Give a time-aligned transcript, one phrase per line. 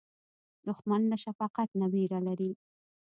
[0.67, 2.51] دښمن له شفقت نه وېره لري